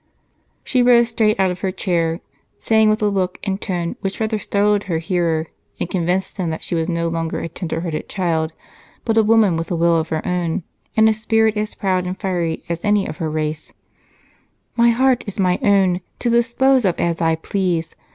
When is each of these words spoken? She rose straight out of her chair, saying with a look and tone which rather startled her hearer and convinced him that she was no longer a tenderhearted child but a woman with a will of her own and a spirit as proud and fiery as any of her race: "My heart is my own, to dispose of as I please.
She 0.63 0.81
rose 0.81 1.09
straight 1.09 1.39
out 1.39 1.51
of 1.51 1.59
her 1.61 1.71
chair, 1.71 2.21
saying 2.57 2.89
with 2.89 3.03
a 3.03 3.07
look 3.07 3.37
and 3.43 3.61
tone 3.61 3.97
which 4.01 4.19
rather 4.19 4.39
startled 4.39 4.85
her 4.85 4.97
hearer 4.97 5.45
and 5.79 5.91
convinced 5.91 6.37
him 6.37 6.49
that 6.49 6.63
she 6.63 6.73
was 6.73 6.89
no 6.89 7.07
longer 7.07 7.39
a 7.39 7.47
tenderhearted 7.47 8.09
child 8.09 8.51
but 9.05 9.15
a 9.15 9.21
woman 9.21 9.57
with 9.57 9.69
a 9.69 9.75
will 9.75 9.97
of 9.97 10.09
her 10.09 10.25
own 10.27 10.63
and 10.97 11.07
a 11.07 11.13
spirit 11.13 11.55
as 11.55 11.75
proud 11.75 12.07
and 12.07 12.19
fiery 12.19 12.63
as 12.67 12.83
any 12.83 13.05
of 13.05 13.17
her 13.17 13.29
race: 13.29 13.73
"My 14.75 14.89
heart 14.89 15.23
is 15.27 15.39
my 15.39 15.59
own, 15.61 16.01
to 16.17 16.31
dispose 16.31 16.83
of 16.83 16.99
as 16.99 17.21
I 17.21 17.35
please. 17.35 17.95